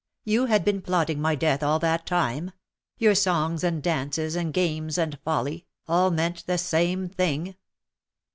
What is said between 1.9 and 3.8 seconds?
time. Your songs